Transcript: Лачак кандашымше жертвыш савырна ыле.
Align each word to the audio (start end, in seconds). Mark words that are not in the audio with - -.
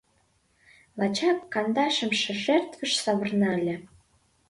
Лачак 0.99 1.39
кандашымше 1.53 2.31
жертвыш 2.45 2.91
савырна 3.03 3.49
ыле. 3.59 3.75